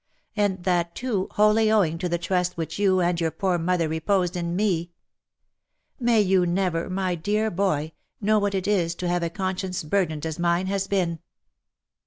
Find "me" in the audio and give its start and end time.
4.55-4.89